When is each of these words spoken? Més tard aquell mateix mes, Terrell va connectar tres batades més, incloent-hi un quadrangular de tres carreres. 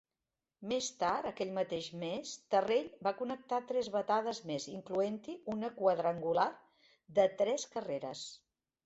Més 0.69 0.85
tard 1.01 1.25
aquell 1.31 1.51
mateix 1.57 1.89
mes, 2.03 2.31
Terrell 2.55 2.87
va 3.07 3.13
connectar 3.19 3.59
tres 3.73 3.89
batades 3.97 4.39
més, 4.53 4.65
incloent-hi 4.77 5.37
un 5.57 5.67
quadrangular 5.83 6.49
de 7.21 7.27
tres 7.43 7.69
carreres. 7.77 8.25